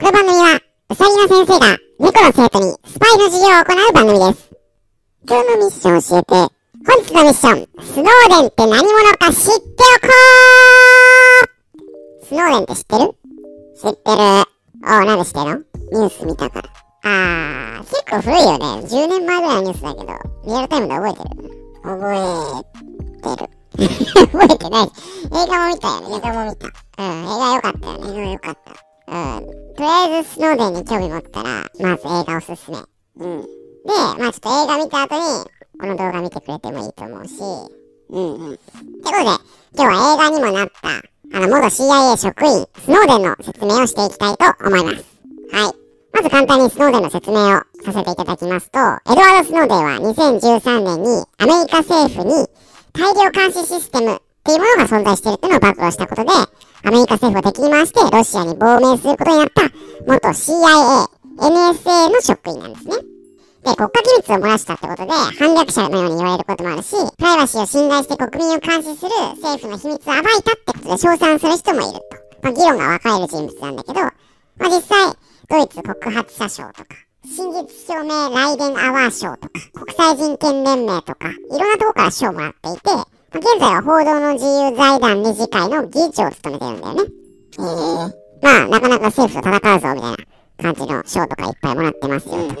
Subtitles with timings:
[0.00, 0.60] この番組は、
[0.90, 4.48] うさぎの先生が猫の生徒にスパイの授業を行う番組です。
[5.26, 6.54] 今日のミッション教えて。
[6.86, 10.12] 本日のミッション、スノーデンって何者か知っておこ
[12.22, 13.16] うスノーデンって知ってる？
[13.74, 14.22] 知ってる？
[14.22, 15.58] おう、なんで知ってるの？
[15.58, 16.70] ニュース見たから。
[17.02, 18.64] あー、結構古いよね。
[18.86, 20.06] 10年前ぐらいのニュースだけど、
[20.46, 21.30] リアルタイムで覚えてる
[21.82, 23.50] 覚えてる。
[24.30, 24.86] 覚えてない。
[24.86, 26.16] 映画も見たよね。
[26.16, 26.68] 映画も見た。
[26.98, 28.10] うん、映画良かったよね。
[28.10, 28.87] 映画良かった。
[29.08, 29.74] うん。
[29.74, 32.78] とりあえずスノーデンに興味持ったら、まず映画おすすめ。
[33.16, 33.42] うん。
[33.42, 33.48] で、
[33.86, 37.32] まあちょっと映画見た後に、この動画見てくれてもいいと思うし。
[38.10, 38.54] うんうん。
[38.54, 38.60] って
[39.02, 39.24] ことで、
[39.76, 40.88] 今日は映画にもなった、
[41.38, 45.04] あの、元 CIA 職員、スノーデンの説明をしていきたいと思います。
[45.52, 45.88] はい。
[46.12, 52.46] まず簡単にスノーデンの説明をさせていただきますと、エドワード・スノーデンは2013年にアメリカ政府に
[52.92, 59.62] 大量監視システムっていうものが存在してるっていうのを暴露したことで、アメリカ政府を敵に回してロシアに亡命することになった
[60.08, 61.04] 元 CIA、
[61.36, 62.96] NSA の職員なんですね。
[62.96, 72.16] で、国家機密を漏らしたってことで、反逆者のように言われることもあるし、プライバシーを信頼して国民を監視する政府の秘密を暴いたってことで称賛する人もいると。
[72.40, 75.12] まあ、議論が分かれる人物なんだけど、まあ、実際、
[75.50, 76.86] ドイツ告発者賞とか、
[77.26, 87.02] 真実証明ライデンアワー賞とか、国際人権連盟とか、いろんなとこから賞をもらっていて、現在は報道の自由財団理事会の議長を務めてるんだよね。
[87.02, 88.28] へえ。
[88.40, 90.26] まあ、なかなか政府と戦うぞ、みたい
[90.64, 92.54] な感じの賞とかいっぱいもらってますよ、と。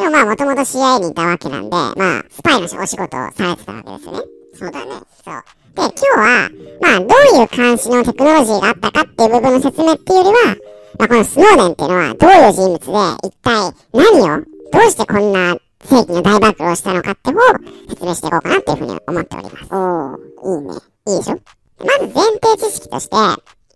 [0.00, 4.20] でもまあ、もともと CIA にいたわけなんで、まあ、スパイのお仕事をされてたわけですよね。
[4.54, 4.92] そうだね。
[5.22, 5.44] そう。
[5.74, 10.56] で、今日は、まあ、どういう監視のテクノロジーがあったかっていう部分の説明っていうよりは、
[10.98, 17.42] まあ、このスノーデンっていうのはどういう人物で、一体何を、どうしてこんな世紀の大暴露をしたのかって方を
[17.88, 19.56] 説明していこうかなっていうふうに思っております。
[19.70, 20.74] おー、いいね。
[21.06, 21.40] いいでしょ
[21.84, 23.16] まず前提知識として、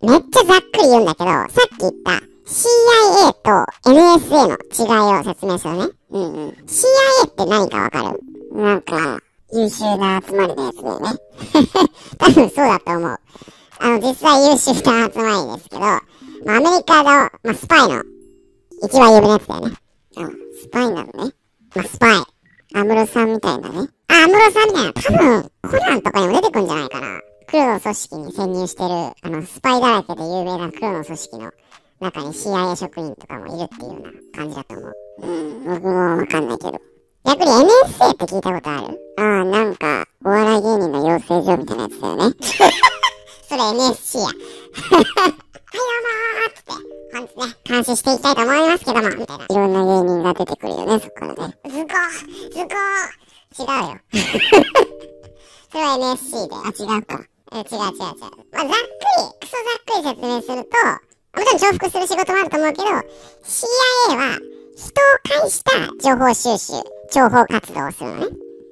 [0.05, 5.89] めっちゃざっくり言うんだけど、さっき言った CIA と NSA の違いを説明するね。
[6.11, 6.49] うんうん。
[6.67, 8.21] CIA って何かわかる？
[8.61, 9.19] なんか、
[9.51, 11.09] 優秀な集まりのやつだよね。
[12.19, 13.19] 多分そうだと思う。
[13.79, 18.03] あの、実際優秀な集まりですけど、まあ、アメリカの、まあ、スパイの、
[18.83, 19.75] 一番有名なやつだよね。
[20.17, 21.33] うん、スパイなのね。
[21.75, 22.23] ま、スパイ。
[22.73, 23.89] アムロさんみたいなね。
[24.07, 24.93] あ、アムロさんみたいな。
[24.93, 27.21] 多分、コナンとかにも出てくんじゃないかな。
[27.47, 31.51] 黒の組織に潜入してる、あの、スパイだらけで有名な黒の組織の
[31.99, 34.93] 中に CIA 職員とかもいるっていうような感じだと思う。
[35.21, 36.81] うん、僕もわかんないけど。
[37.25, 38.99] 逆に NSA って聞いたことある？
[39.17, 42.35] ああ、なんか、お笑い芸人の養成所みたいなやつだよね。
[43.47, 44.27] それ NSC や。
[45.75, 46.71] はい、どうもーつって、
[47.11, 49.43] 本日ね、監視していきたいと思いますけども、みたいな。
[49.43, 51.57] いろんな芸人が出てくるよね、そこからね。
[51.65, 52.09] ズコー
[52.51, 53.99] ズコー違うよ。
[55.71, 56.55] それは NSC で。
[56.55, 57.19] あ、違うか。
[57.51, 58.15] え、違う違う違う。
[58.15, 60.77] まあ、ざっくり、クソざっくり説明すると、
[61.35, 64.39] もちろん重複する仕事もあると思うけど、CIA は
[64.77, 65.71] 人を介した
[66.01, 66.73] 情報収集、
[67.11, 68.27] 情報活動をするのね。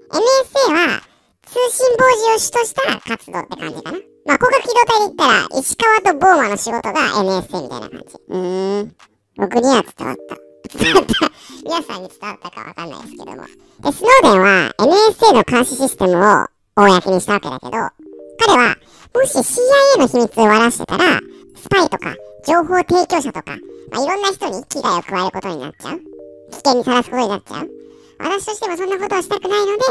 [0.10, 1.02] NSA は
[1.46, 4.13] 通信傍受を主とした活動って感じかな。
[4.26, 8.16] まあ、広角機動隊で言ったら、石川とボーマの仕事が NSA みたいな感じ。
[8.30, 8.96] うーん。
[9.36, 10.78] 僕には伝わった。
[10.78, 11.14] 伝わった。
[11.64, 13.44] 皆さんに伝わったかわかんないですけども。
[13.44, 18.78] で、スノーデンは NSA の監視システムを公にしたわけだけど、彼は、
[19.14, 21.20] もし CIA の秘密を割らしてたら、
[21.56, 23.58] スパイとか、情報提供者とか、
[23.92, 26.00] まあ、いろんな人に危害を加えることになっちゃう。
[26.00, 27.70] 危険にさらすことになっちゃう。
[28.20, 29.84] 私としてもそんなことをしたくないので、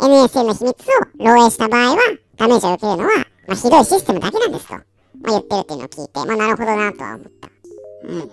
[0.00, 1.98] NSA の秘密を漏洩した場合は、
[2.36, 4.84] ダメージを受けるのは、まあ、ひどいシステムだけなんですと、まあ、
[5.24, 7.48] 言ってるっていうのを聞いて、まあ、なるほどなとは思った。
[8.04, 8.28] うんうん。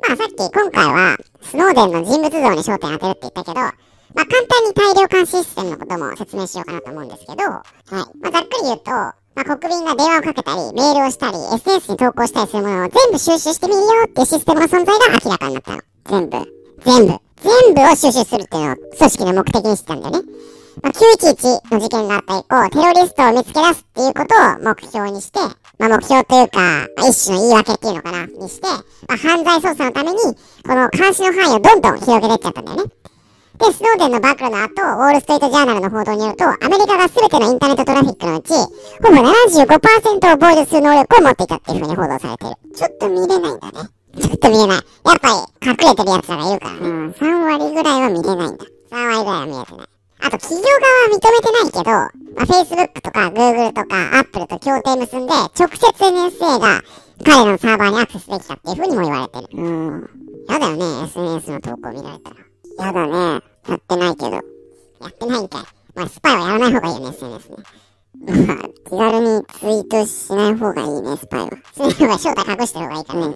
[0.00, 7.62] まあ、さっき、今回は、スノーデンの人物像に焦点当てるって言ったけど、まあ、簡単に大量監視システムのことも説明しようかなと思うんですけど、はい。
[7.92, 15.82] まあ、ざっくり言うと、まあ、国民が電話をかけたり、メールをしたり、SNS に投稿したりするものを全部収集してみるよっていうシステムの存在が明らかになったの。
[16.08, 16.38] 全部。
[16.80, 17.20] 全部。
[17.36, 20.28] 全部を収集するっていうのを組織の目的にしてたんだよね。
[20.82, 25.38] まあ、911の事件があった以降、テロリストを見つけ出すっていうことを目標にして、
[25.78, 32.92] まあ、目標というか、まあ、一種の言い訳っていうのかな、にして、まあ、犯罪捜査のために、この監視の範囲をどんどん広げていっちゃったんだよね。
[33.58, 42.74] で、スノーデンの暴露の後、ウォールストリートジャーナルの報道によると、アメリカが全てのインターネットトラフィックのうち、ほぼ75%を傍受する能力を持っていたっていう風に報道されてる。
[42.74, 43.88] ちょっと見れないんだね。
[44.20, 44.76] ちょっと見れない。
[44.76, 45.28] やっぱ
[45.62, 46.78] り、隠れてる奴らがいるからね。
[46.80, 48.64] うん、3割ぐらいは見れないんだ。
[48.90, 49.97] 3割ぐらいは見れてない。
[50.20, 56.82] あと、企業側は認めてないけど、まあ、Facebook とか Google とか Apple と協定結んで、直接 NSA が
[57.24, 59.62] 彼らのサーバーにアクセスできたっていう風にも言われてる。
[59.62, 60.10] うん。
[60.48, 62.36] やだよね、SNS の投稿見られたら。
[62.86, 63.42] やだね。
[63.68, 64.30] やってないけど。
[64.30, 64.40] や
[65.08, 65.62] ってないんかい。
[65.94, 67.56] まあ、スパイはやらない方がいいよね、SNS ね。
[68.18, 71.48] まあ、気軽にツイートしない方がいいね、スパイは。
[71.48, 73.34] しない方が正体隠してる方がいいからね。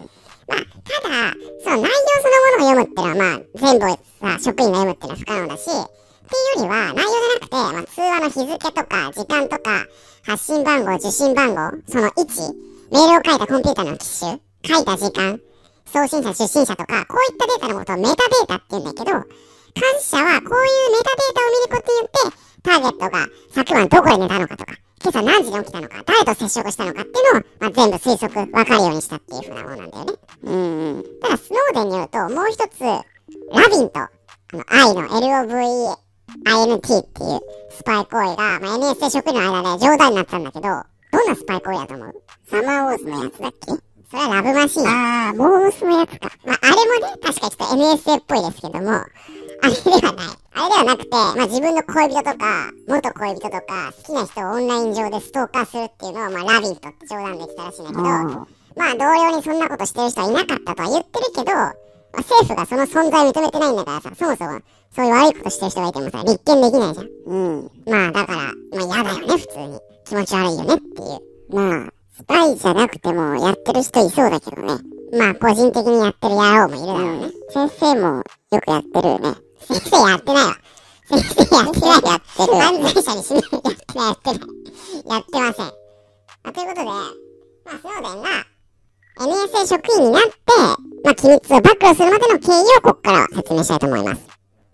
[0.49, 1.88] まあ、ただ、その内容
[2.20, 5.70] そのものを読むってのは、まあ、全部さ、職員が読むってのは不可能だし、
[6.32, 9.87] っていうよりは、内容じゃなくて、まあ、通話の日付とか、時間とか、
[10.25, 12.40] 発信番号、受信番号、その位置、
[12.90, 15.40] メールを書いたコンピューターの機種、書いた時間、
[15.84, 19.12] 送信者、出信者とか、こういったデータのことをメタデータって言うんだけど、
[19.75, 30.12] 監視者はこういうメタデータを見ることによって、ターゲットが昨晩どこで寝たのかとか、今朝何時に起きたのか、誰と接触したのかっていうのを、まあ、全部推測、わかるようにしたっていう風なものなんだよね。
[30.44, 31.05] うん。
[31.20, 34.11] ただ、スノーデンによると、もう一つ、ラビンと、あ
[34.52, 36.01] の、愛の LOVE
[36.44, 37.40] INT っていう
[37.70, 42.23] スパイ行為が、まあ、NSA 職員の間で冗談になったんだけど、どんなスパイ行為だと思う？
[42.49, 43.73] サマーウォーズのやつだっけ？
[44.11, 44.87] それはラブマシーン。
[44.87, 46.31] あー、モースのやつか。
[46.44, 49.06] まあ、あれもね、確かちょっと NSA っぽいですけども、あ
[49.69, 50.26] れではない。
[50.55, 61.75] あれではなくて、まあ、自分の恋人とか、元恋人とか、好きな人をオンライン上でストーカーするっていうのを、まあ、ラビットって冗談で言ったらしいんだけど、まあ、同僚にそんなことしてる人はいなかったとは言ってるけど、まあ、
[62.18, 64.60] 政府がその存在を認めてないんだからさ、そもそも、
[64.94, 67.08] そういう悪いことしてる人がいてもさ、立件できないじゃん。
[67.26, 67.70] うん。
[67.86, 69.80] まあ、だから、まあ、嫌だよね、普通に。
[70.04, 71.54] 気持ち悪いよねっていう。
[71.54, 74.74] まあ、スパイじゃなくても、やってる人いそうだけどね。
[75.12, 77.32] まあ、個人的にやってる野郎もいるだろうね。
[77.50, 78.24] 先生も、よ
[78.60, 79.34] くやってるよね。
[79.60, 80.56] 先生やってないわ。
[81.08, 81.90] 先生やってない。
[81.90, 82.52] やってる。
[82.60, 83.42] 犯罪者にしない。
[83.42, 84.62] やってない、 やってない。
[85.08, 85.41] やってませ
[91.94, 94.22] するまでの経緯をここから説明したいと思います。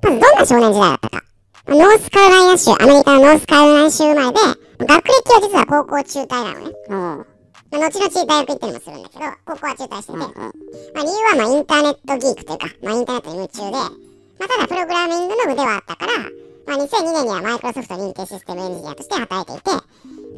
[0.03, 1.23] まずどんな少年時代だったか。
[1.69, 4.39] ノースカロライナ州、アメリカのノースカロライナ州生まれで、
[4.87, 6.73] 学歴は実は高校中退なのね。
[6.89, 7.27] うん。
[7.71, 19.71] まあ、後々大学行ったりもするんだけど、高校は中退してて、うんうん、まあ、理由はまあインターネットギークというか、まあインターネットに夢中で、まあただプログラミングの腕はあったから、まあ2002年にはマイクロソフト認定システムエンジニアとして働いていて、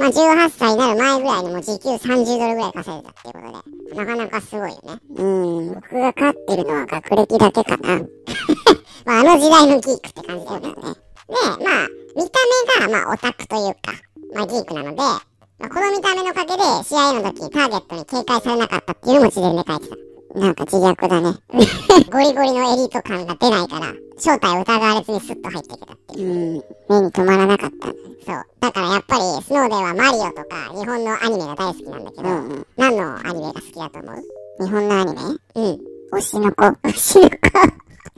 [0.00, 5.00] まあ18歳になる前ぐらいにも時給30ドルぐらい稼いでたっていうことで、なかなかすごいよね。
[5.16, 8.00] うん、僕が勝ってるのは学歴だけかな。
[9.04, 10.70] まあ、あの時代のギークって感じだよね。
[10.70, 12.40] で、まあ、見た
[12.80, 13.92] 目が、まあ、オタクというか、
[14.34, 15.20] まあ、ギークなので、ま
[15.66, 20.09] あ、この見た目のおかげで、CIA の時、ターゲットに警戒されなかったっていうのも自伝で書いてた。
[20.34, 21.36] なんか自虐だね。
[22.10, 26.64] ゴリゴリのエリート感が出ないから、正体を疑われずにスッと入ってきたっていう。
[26.88, 27.00] うん。
[27.00, 27.94] 目に留まらなかった、ね。
[28.24, 28.44] そう。
[28.60, 34.64] だからやっぱり、スノーデンはマリオとか、日本のアニメが大好きなんだけど、うんうん、何のアニメが好きだと思う？
[34.64, 35.20] 日本のアニメ？
[35.54, 35.80] うん。
[36.12, 36.64] 推しの子。
[36.64, 37.36] 推しの子。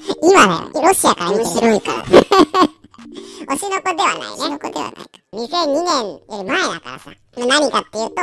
[0.22, 0.86] 今だよ。
[0.86, 2.04] ロシアから見て面白いから。
[3.54, 4.26] 推しの子ではないね。
[4.26, 5.00] 推しの子ではないか。
[5.32, 7.10] 2002年より前だからさ。
[7.36, 8.14] 何かっていうと、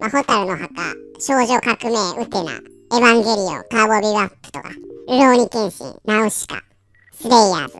[0.00, 0.68] まあ、ホタルの墓、
[1.18, 6.62] 少女革命、ウテナ、エヴァンゲリオン、カーボビバップとか、ルローニケンシン、ナウシカ、
[7.12, 7.74] スレイヤーズ。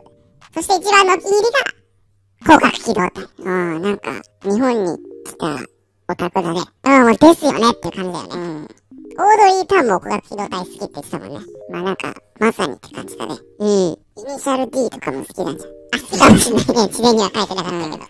[0.53, 3.47] そして一番のお気に入りが、広角機動隊。
[3.47, 5.75] ああ、なんか、日本に来た
[6.07, 6.59] オタクだね。
[6.83, 8.29] ああ、もうですよねっていう感じだよね。
[8.33, 8.63] うん。
[8.63, 11.39] オードリー・タンも広角機動隊好きって言ってたもんね。
[11.69, 13.35] まあなんか、まさにって感じだね。
[13.59, 13.69] うん。
[13.69, 15.71] イニシャル D とかも好きなんじゃん。
[15.71, 16.87] あ、好きかもしんないね。
[16.89, 18.05] 自然には書いてなかったけど。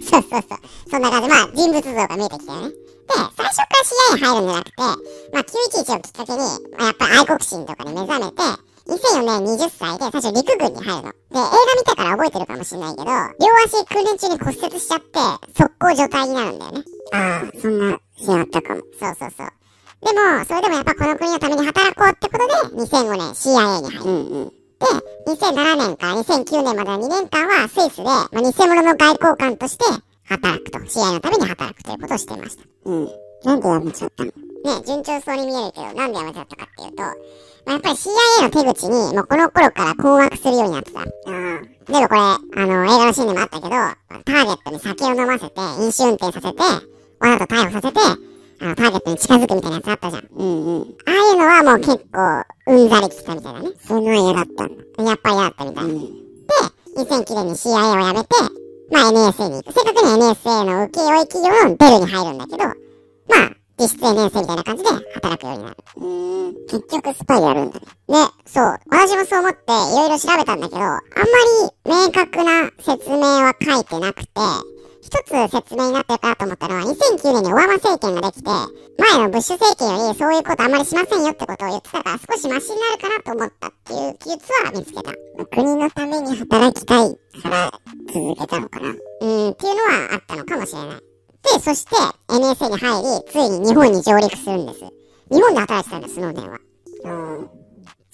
[0.00, 0.58] そうそうそう。
[0.90, 1.28] そんな感じ。
[1.28, 2.68] まあ、人物像が見えてきたよね。
[2.68, 2.76] で、
[3.36, 5.09] 最初から CIA 入るんじゃなくて、
[5.50, 6.44] 911をきっかけに、ま
[6.78, 8.42] あ、やっぱ愛国心とかに目覚めて、
[8.86, 11.12] 2004年20歳で最初陸軍に入るの。
[11.12, 13.12] で、映画見たから覚えてるかもしんないけど、両
[13.64, 15.18] 足訓練中に骨折しちゃって、
[15.56, 16.84] 速攻状態になるんだよね。
[17.12, 18.82] ああ、そんなシーンあったかも。
[18.98, 19.48] そうそうそう。
[20.02, 24.04] でも、それでもやっぱこの国のために働こうってことで、2005年 CIA に入る。
[24.04, 24.48] うんうん。
[24.48, 24.54] で、
[25.26, 29.84] 2007年から2009年までの2年間はスイスで、まあ、偽物の外交官として
[30.24, 30.78] 働くと。
[30.78, 32.64] CIA のために働くということをしていました。
[32.86, 33.08] うん。
[33.44, 34.32] なんで辞めちゃったの？
[34.62, 37.12] ね、順調そうに見えるけど、なんで辞めちゃったかっていうと、ま
[37.66, 41.00] あ、やっぱり CIA の手口に、もうこの頃から困惑するようになってた。
[41.00, 41.76] うん。
[41.88, 48.00] 例えばこれ、あの、映画のシーンでもあったけど、ターゲットに酒を飲ませて、飲酒運転させて、わざと逮捕させて、
[48.62, 50.28] あの、ターゲットに近づくみたいなやつあったじゃん。
[50.30, 50.96] うんうん。
[51.06, 53.70] ああいうのはもう結構、うんざりきたみたいなね。
[53.86, 55.04] そういうのは嫌だったんだ。
[55.04, 55.84] やっぱり嫌だったみたい。
[55.84, 56.06] うん、で、
[56.96, 58.28] 2009年に CIA を辞めて、
[58.90, 59.72] まあ NSA に行く。
[59.72, 62.74] 正確に NSA の請負企業のデルに入るんだけど、ま
[63.46, 65.76] あ、実質 NSA みたいな感じで働くようになる。
[65.96, 67.86] うん、結局スパイやるんだね。
[68.08, 68.78] ね、そう。
[68.90, 71.00] 私もそう思っていろいろ調べたんだけど、あんま
[71.64, 74.30] り明確な説明は書いてなくて、
[75.00, 78.50] 一つ説明になってるかなと思ったのは、2009年にオバマ政権ができて、
[78.98, 85.14] 前のブッシュ政権よりそういうことあまりしませんよってことを言ってたから、少しマシになるかなと思ったっていう記述は見つけた。
[85.56, 87.72] 国のために働きたいから
[88.12, 88.88] 続けたのかな。
[88.88, 91.09] うん、っていうのはあったのかもしれない。
[91.42, 91.96] で、そして
[92.28, 94.80] NSA に入り、ついに日本に上陸するんです。
[95.30, 96.58] 日本で働いてたんです、スノーデンは。
[97.04, 97.48] うん。
[97.48, 97.50] 好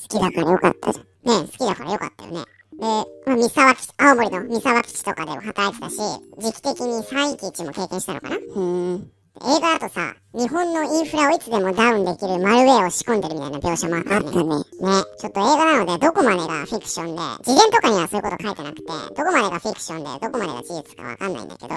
[0.09, 1.06] きだからよかったじゃん。
[1.42, 2.45] ね好きだからよかったよね。
[2.78, 2.87] で、
[3.26, 5.97] まあ、三沢基地、青森の三沢基地とかでも働いてたし、
[6.38, 9.11] 時期的に311も経験したのかなうん。
[9.45, 14.31] 映画だとさ、日本のインフラをいつでもダウンできるマルウェアを仕込んでるみたいな描写もあったよね。
[14.31, 14.57] ね。
[14.57, 14.64] ね、
[15.19, 21.75] ちょっと映画なのでどこまでがフィクションで、事前とかにはそういうこと書いてなくて、どこまでがフィクションで、どこまでが事実かわかんないんだけど、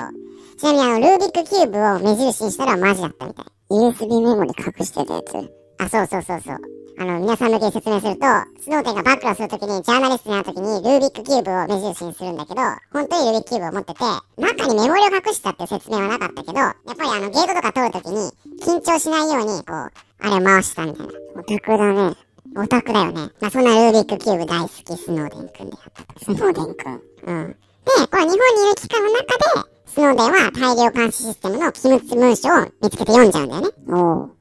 [0.58, 3.46] ちなみにあの、ルービックキューブを目印にしたらマジだったみたい。
[3.72, 5.68] USB メモリ隠してたやつ。
[5.79, 6.57] あ、そうそうそうそう。
[7.00, 8.25] あの、皆さん向けに説明すると、
[8.62, 14.03] スノーデンが暴露するときに、ジャーナリストに会うときに、ルービックキューブを目印にするんだけど、本当にルービックキューブを持ってて、
[14.36, 21.13] 中にメモリを隠したっていう説明はなかったけど、やっぱりあの、ゲートとか通るときに、緊張しないように、こう、あれを回したみたいな。
[21.38, 22.15] オタクだね。
[22.57, 23.31] オタクだよね。
[23.39, 26.19] まあ、そんなルービックキューブ大好きスノーデン君でやった。
[26.19, 27.01] スノーデン君。
[27.27, 27.48] うん。
[27.48, 33.67] で、これ日本にいる期間の中で、スノーデンは大量監視システムの機密文書を見つけて読んじゃうんだよね。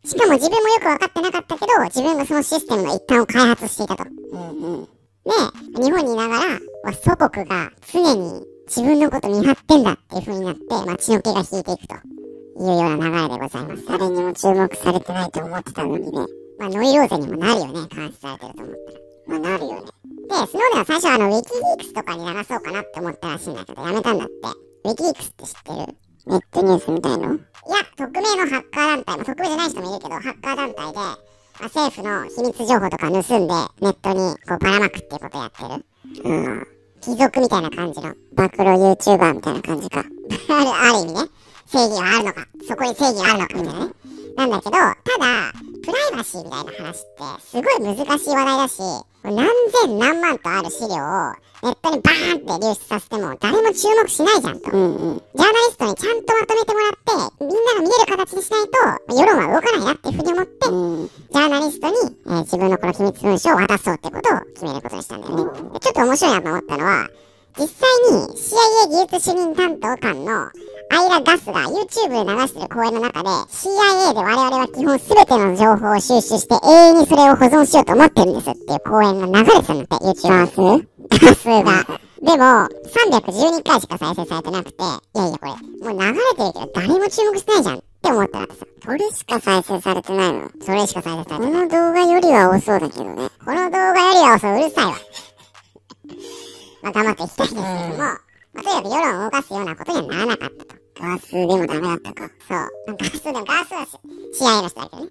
[0.04, 4.04] しかも自分もよく分かってなかったけど、自分がそのシステムの一端を開発していたと。
[4.04, 4.88] で、うんうん。
[5.82, 6.40] 日本にいながら、
[6.84, 11.98] まあ祖国が常に自分のこと見張ってんだっていう風になって、まあ、血の気が引いていくとい
[12.58, 13.86] うような流れでございます。
[13.86, 16.26] 誰にも注目されてないと思ってたのにね。
[16.58, 18.98] まあ、ノイローゼにもなるよね、監視されてると思ったら。
[19.26, 19.80] まあ、なるよね。
[19.80, 24.67] で、スノーデンは最初あの、ウィキリークスとかに流そうかなって思ったらしいんだけど、やめたんだって。
[24.88, 25.98] ウィキリクスって知ってる？
[26.26, 27.34] ネットニュースみたいの？
[27.34, 27.42] いや、
[27.94, 31.18] 匿名のハッカー団体、まあ、匿名じゃない人もいるけど、ハッカー団体で、まあ、
[31.64, 33.22] 政府の秘密情報とか盗んで、
[33.82, 34.16] ネットに
[34.48, 35.84] こうばらまくっていうことやってる。
[36.24, 36.66] うん。
[37.02, 38.14] 貴族みたいな感じの。
[38.32, 40.00] 暴露 YouTuber みたいな感じか。
[40.00, 40.08] ある、
[40.48, 41.20] ある意味ね。
[41.66, 42.48] 正義はあるのか。
[42.66, 43.92] そこに正義はあるのか、みたいなね。
[44.36, 47.04] なんだけど、ただ、プライバシーみたいな話っ
[47.38, 48.80] て、すごい難しい話題だし、
[49.24, 49.48] 何
[49.84, 54.70] 千何万とある資料をネットにバーンって流出させても誰も注目しないじゃんと。
[54.70, 55.22] うんうん。
[55.34, 58.68] ジャーナリストにちゃんとまとめてもらって、みんなが見える形にしない
[59.08, 61.06] と、世論は動かないなっていうふうに思って、うん。
[61.08, 61.94] ジャーナリストに、
[62.26, 65.70] えー自分のこの秘密文書を渡そうってことを決めることにしたんだよね。
[65.72, 67.08] でちょっと面白いなと思ったのは、
[67.58, 70.48] 実際に CIA 技術主任担当官の
[70.90, 80.88] アイラ・ガスが YouTube で流してる講演の中で CIA で我々は基本全ての情報を収集して永遠にそれを保存しようと思ってるんですっていう講演が流れてたんだって YouTube ガス
[81.24, 82.00] ガスが。
[82.20, 84.86] でも、312回しか再生されてなくて、い
[85.18, 88.66] やいやこれ、もう流れてるけど誰も注目してないじゃんって思ったわけさ。
[88.84, 91.62] これしか再生されてないのそれしか再生されこてない。
[91.62, 93.28] の動画よりは多そうだけどね。
[93.44, 94.92] この動画よりは遅いうるさいわ。
[96.82, 98.18] まあ、頑張っていきたいですけども、まあ、
[98.54, 100.77] とにかく世論を動かすようなことにはならなかったと。
[101.00, 102.30] ガスでもダメだったか。
[102.48, 102.54] そ
[102.92, 102.96] う。
[102.96, 103.90] ガスでもガスはし
[104.40, 105.10] CIA の人だけどね。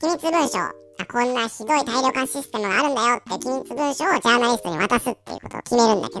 [0.00, 0.72] 機密文書、あ、
[1.10, 6.14] こんなひどい大量監視システムがあるんだよって機密文書をジャーナリストに渡すっていうことを決めるんだけ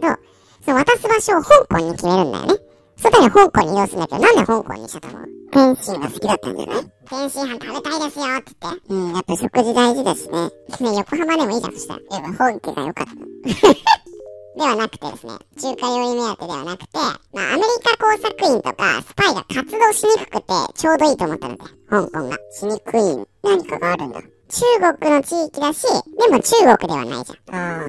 [0.64, 2.54] その渡す場所を香港に決めるんだよね。
[2.96, 6.92] そのために香港に移動するんだけど、なんで香港にしたと思う天津が好きだったんじゃない？
[7.08, 8.80] 天津飯食べたいですよって言って。
[8.88, 10.50] うん、やっぱ食事大事だしね。
[10.90, 12.00] ね、横浜でもいいじゃん、そしたら。
[12.10, 14.09] やっぱ本家が良かった。
[14.56, 16.88] ではなくてですね、中華料理目当てではなくて、
[17.32, 22.38] まあ、アメリカ工作員とかスパイが活動しにくくてちょうどいいと思ったので、香港が。
[22.52, 24.20] しにくい何かがあるんだ？
[24.20, 25.86] 中国の地域だし、
[26.18, 27.54] でも中国ではないじゃん。
[27.54, 27.88] ああ。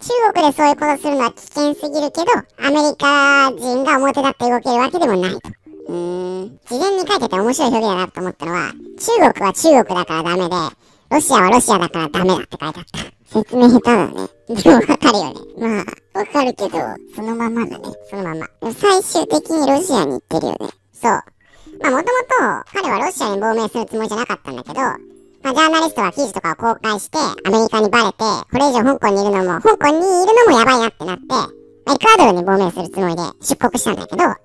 [0.00, 2.26] 中国でそういうことするのは危険すぎるけど、
[2.58, 5.40] アメリカ人が表立って動けるわけでもないと。
[5.88, 6.58] うーん。
[6.66, 10.56] 事前に書いてて面白い表現だなと思ったのは、中国は中国だからダメで、
[11.10, 13.20] ロシアはロシアだからダメだって書いてあった。
[13.26, 14.12] 説明下手だね。
[14.48, 15.40] でもわかるよね。
[15.58, 15.80] ま
[16.14, 16.78] あ、わかるけど、
[17.14, 17.84] そのままだね。
[18.08, 18.46] そのまんま。
[18.60, 20.68] でも最終的にロシアに行ってるよね。
[20.92, 21.22] そう。
[21.82, 22.06] まあもともと
[22.72, 24.96] 彼はロシアに亡命するつもりじゃなかったんだけど、ま
[25.50, 31.42] あジャーナリストが記事とかを公開してアメリカにバレて、これ以上香港にいるのも、香港にいるのもやばいなってなって、ま
[31.86, 34.36] あエクアドルに亡命するつもりで出国したんだけど、ま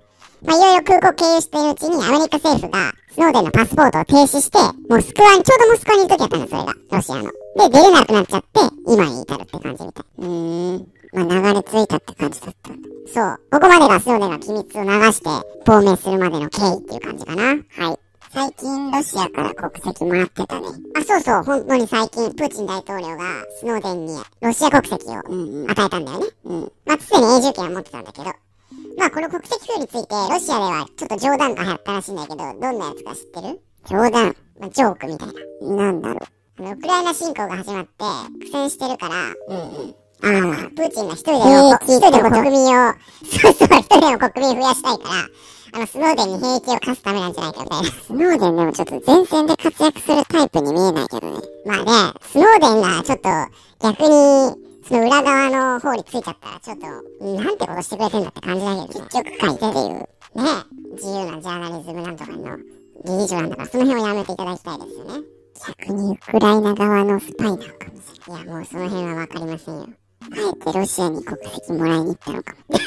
[0.53, 4.57] あいろいろ空港経由しているうちにアメリカ政府がスノーデンのパスポートを停止して、
[4.89, 6.73] モスクワに、ちょうどモスクワにいる時やったんだ、それが。
[6.91, 7.23] ロシアの。
[7.23, 10.05] で、出れなくなっちゃって、今に至るって感じみたい。
[10.17, 10.87] うーん。
[11.13, 12.71] まあ、流れ着いたって感じだった。
[13.13, 13.39] そう。
[13.51, 15.29] ここまでがスノーデンが機密を流して、
[15.65, 17.43] 亡命するまでの経緯っていう感じかな。
[17.43, 17.99] はい。
[18.33, 20.67] 最近ロシアから国籍もらってたね。
[20.97, 23.23] あ、そうそう、本当に最近、プーチン大統領が
[23.57, 25.71] スノーデンにロシア国籍をうん。
[25.71, 26.25] 与えたんだよね。
[26.43, 26.71] うん。
[26.85, 28.33] まあ、常に永住権は持ってたんだけど、
[28.97, 33.61] まあ、この国籍付与について、ロシアではちょっと冗談が流行ったらしいんだけど、どんなやつか知ってる？
[33.87, 34.35] 冗談。
[34.59, 35.27] まあ、ジョークみたい
[35.61, 35.75] な。
[35.75, 36.19] なんだろ
[36.57, 37.91] あの、ウクライナ侵攻が始まって、
[38.45, 39.37] 苦戦してるから、う。
[39.49, 39.95] うんうん。
[40.21, 42.93] ああ、プーチンが一人での、兵役一人での国民を、
[43.27, 45.15] そうそう、一人での国民を増やしたいから、
[45.73, 47.89] あの、スノーデンに兵役を課すためなんじゃないかみたいな。
[47.89, 51.41] スノーデンでもちょっと前線で活躍するタイプに見えないけどね。
[51.65, 53.29] まあね、スノーデンがちょっと
[53.81, 56.85] 逆に、その裏側の方についちゃったら、ちょっと、
[57.25, 59.09] なんてことしてくれてんだって感じだけどね。
[59.09, 59.97] 結局書いてっていう。
[59.97, 60.07] ね
[60.93, 62.63] 自由なジャーナリズムなんとかの理
[63.17, 65.25] 事長なんだから、その辺をやめていただきたいですよね。
[65.67, 67.69] 逆にウクライナ側のスパイなのかも
[68.01, 69.81] しいや、もうその辺はわかりませんよ。
[69.81, 70.45] れない。
[70.45, 72.77] あえてロシアに国籍もらいに行ったのかも。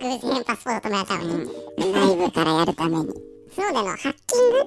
[0.00, 1.92] 偶然パスポート止められたのに。
[1.92, 3.06] 内部からやるために。
[3.54, 4.58] スノーデンのハッキング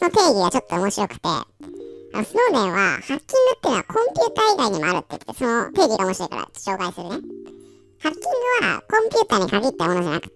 [0.00, 1.28] の定義がちょっと面白くて、
[2.22, 3.24] スノーデンはハッキングっ
[3.60, 7.10] ていうのはコンピューター以外にもあるって言って、その定義が面白いから紹介するね。
[8.02, 10.32] ハッキングはコンピューターに限ったものじゃなくて、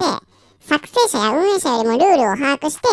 [0.60, 2.88] 作成者や運営者よりもルールを把握して、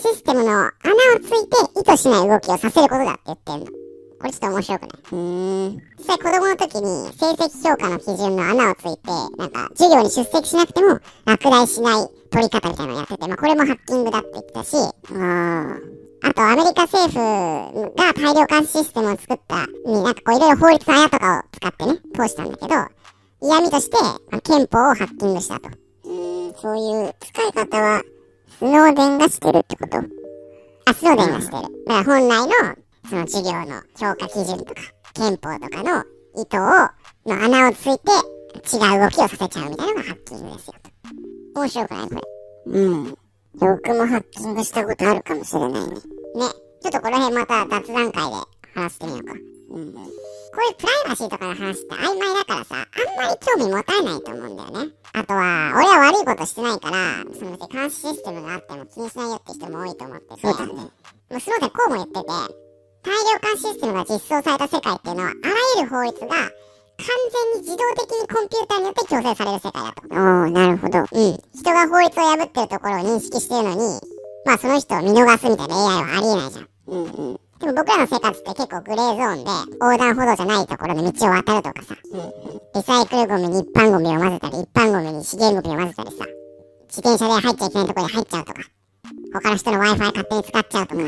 [0.00, 0.72] システムの穴を
[1.20, 3.66] ついて意図しない動きをさせることだって言ってんの。
[3.66, 4.90] これちょっと面白くない？
[5.12, 5.76] うん。
[5.98, 15.76] 実際子供の時に成績評価の基準の穴をついて、なんか授業に出席しなくても落第しない取り方みたいなのをやってて、まあこれもハッキングだって言ってたし、あ
[16.20, 22.74] とアメリカ政府が大量監視システムを作ったになんかこういろいろ法律の穴とかを使ってね、通したんだけど、
[23.40, 23.96] 嫌味として、
[24.30, 25.68] まあ、憲法をハッキングしたと。
[26.04, 26.10] う
[26.48, 28.02] ん、そういう使い方は、
[28.58, 29.98] スノーデンがしてるってこと？
[30.86, 31.62] あ、スノーデンがしてる。
[31.86, 32.50] だから本来の、
[33.08, 34.74] その授業の評価基準とか、
[35.14, 38.10] 憲法とかの意図を、の穴をついて、
[38.74, 40.74] 違う動きをさせちゃうみたいなのがハッキングですよ。
[41.54, 42.08] 面白くない？
[42.08, 42.22] これ。
[42.66, 43.18] うん。
[43.58, 45.78] 僕もハッキングしたことあるかもしれないね。
[45.88, 45.94] ね。
[46.80, 48.36] ちょっとこの辺また雑談会で
[48.74, 49.32] 話してみようか。
[49.70, 49.92] うん。
[49.94, 50.00] こ
[50.58, 54.92] ういうプライバシーとかの話って曖昧だからさ、あんまり興味持たないと思うんだよね。
[55.12, 60.40] あとは、俺は悪いことしてないから、その監視システムがあっても気にしないよって人も多いと思ってて。
[60.40, 60.72] そうだね。
[60.72, 60.90] も
[61.36, 62.26] うスローでこうも言ってて、
[63.02, 66.34] 大量監視システムが実装された世界っていうのは、あらゆる法律が
[66.98, 67.06] 完
[67.54, 70.02] 全に自動的にコンピューターによって強制される世界だと。
[70.10, 70.98] おー、なるほど。
[70.98, 71.06] うん。
[71.54, 74.00] 人が法律を破ってるところを認識してるのに、
[74.44, 76.68] まあその人を見逃すみたいな AI はありえないじゃん。
[76.88, 77.40] うんうん。
[77.60, 79.50] でも僕らの生活って結構グレーゾーンで、
[79.80, 81.96] 横断歩道じゃないところで道を渡るとかさ、
[82.74, 86.26] リサイクルゴミに一般ゴミを混ぜたり、一般ゴミに資源ゴミを混ぜたりさ、
[86.88, 88.60] 自転車で入っちゃいけないところに入っちゃうとか、
[89.32, 91.02] 他の人の Wi-Fi 勝手に使っちゃうとか、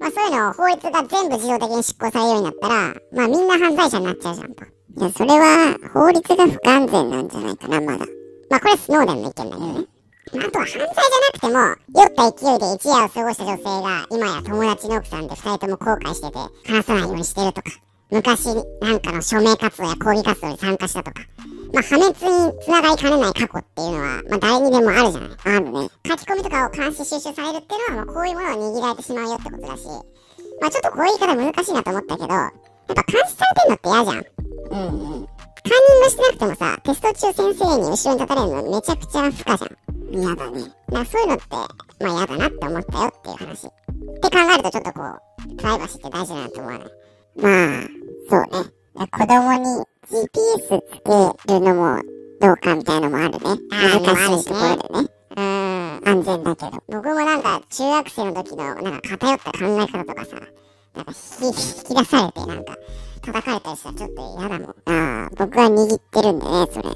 [0.00, 4.64] まあそういうのを法律が全部自動的に執行されるようになったら、まあみんな犯罪者になっちゃうじゃんと。
[4.94, 8.06] いや、それは法律が不完全なんじゃないかな、まだ。
[8.50, 9.86] まあこれスノーデンの意見だけどね。
[10.34, 10.96] まあとは犯罪じゃな
[11.32, 16.38] くても、酔った勢いで一夜を過ごした女性が、今や友達の奥さんで二人とも後悔してて、
[16.70, 17.70] 話さないようにしてるとか、
[18.10, 18.46] 昔
[18.80, 21.22] なんかの署名活動や抗議活動に参加したとか、
[21.72, 25.88] まあ破滅に繋がりかねない過去っていうのは、まあ誰にでもあるじゃないあるね。
[26.06, 29.86] 書き込みとかを監視収集されるっていうのは、もうこういうものを握られてしまうよってことだし、
[30.60, 32.28] まあちょっとこういう言い方難しいなと思ったけど、
[32.88, 34.16] やっぱ監視されてんのって嫌じゃん。
[34.70, 35.26] うんうん。
[35.64, 39.76] カンニングしてなくてもさ、テスト中先生に後ろに立たれるのめちゃくちゃ負荷じゃん。
[40.12, 40.72] 嫌だね。
[40.88, 41.66] なそういうのって、ま
[42.00, 43.66] あ嫌だなって思ったよっていう話。
[43.66, 46.88] って考えるとちょっとこう、プライバシーって大事だなと思わない？
[47.36, 47.82] まあ、
[48.28, 48.70] そうね。
[48.94, 49.64] 子供に
[50.10, 52.02] GPS つけるのも
[52.40, 53.38] どうかみたいなのもあるね。
[53.70, 55.08] 難しいところでね。
[55.36, 55.42] うん。
[56.04, 56.70] 安全だけど。
[56.88, 60.36] 僕もなんか中学生の時のなんか偏った考え方とかさ、
[60.94, 62.76] なんか引き出されてなんか
[63.22, 64.68] 叩かれたりしたらちょっと嫌だもん。
[64.68, 66.90] ああ、僕は握ってるんでね、それ。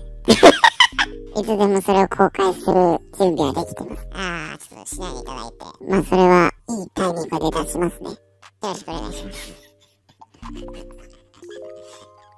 [1.41, 2.75] いつでもそれを公開する
[3.19, 4.09] 準備はできてます。
[4.13, 5.57] ああ、ちょっとしないでいただいて。
[5.89, 8.11] まあ、それはいいタイミングで出しますね。
[8.11, 8.17] よ
[8.63, 9.55] ろしくお願いします。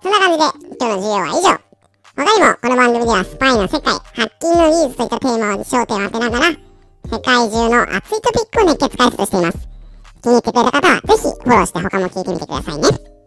[0.02, 0.44] そんな感じで、
[0.78, 1.68] 今日の授業は以上。
[2.16, 9.77] 他にも、この番組ではスパイの世界、ハッキング技術といったテーマを焦点を当てながら、世界中の熱いトピックを熱血解説しています。
[10.22, 13.17] 気に入ってくれた方は、ぜひフォローして他も聞いてみてくださいね。